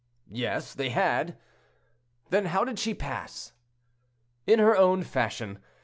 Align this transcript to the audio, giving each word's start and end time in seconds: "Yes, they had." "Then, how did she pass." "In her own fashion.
"Yes, 0.31 0.73
they 0.73 0.89
had." 0.89 1.37
"Then, 2.31 2.45
how 2.45 2.63
did 2.65 2.79
she 2.79 2.95
pass." 2.95 3.51
"In 4.47 4.57
her 4.57 4.75
own 4.75 5.03
fashion. 5.03 5.59